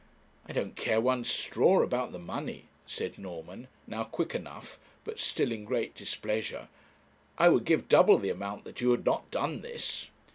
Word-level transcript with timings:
'I 0.49 0.53
don't 0.53 0.75
care 0.75 0.99
one 0.99 1.23
straw 1.23 1.83
about 1.83 2.11
the 2.11 2.17
money,' 2.17 2.69
said 2.87 3.19
Norman, 3.19 3.67
now 3.85 4.03
quick 4.03 4.33
enough, 4.33 4.79
but 5.03 5.19
still 5.19 5.51
in 5.51 5.63
great 5.63 5.93
displeasure; 5.93 6.69
'I 7.37 7.49
would 7.49 7.65
give 7.65 7.87
double 7.87 8.17
the 8.17 8.31
amount 8.31 8.63
that 8.63 8.81
you 8.81 8.89
had 8.89 9.05
not 9.05 9.29
done 9.29 9.61
this.' 9.61 10.07